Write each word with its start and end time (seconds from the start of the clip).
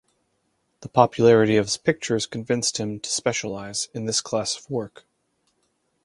The 0.79 0.89
popularity 0.89 1.57
of 1.57 1.67
his 1.67 1.77
pictures 1.77 2.25
convinced 2.25 2.77
him 2.79 2.99
to 3.01 3.09
specialise 3.11 3.87
in 3.93 4.05
this 4.05 4.19
class 4.19 4.57
of 4.57 4.67
work. 4.67 5.05